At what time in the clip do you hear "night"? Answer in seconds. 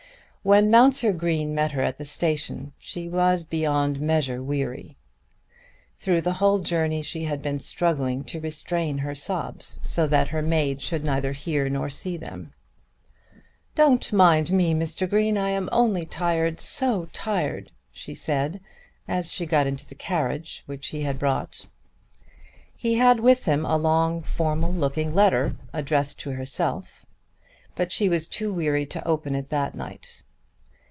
29.75-30.23